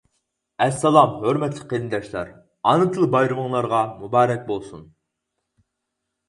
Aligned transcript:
ئەسسالام 0.65 1.11
ھۆرمەتلىك 1.25 1.67
قېرىنداشلار، 1.73 2.31
ئانا 2.71 2.87
تىل 2.95 3.05
بايرىمىڭلارغا 3.17 3.83
مۇبارەك 4.01 4.43
بولسۇن! 4.49 4.83